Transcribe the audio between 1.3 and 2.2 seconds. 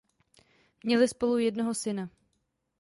jednoho syna.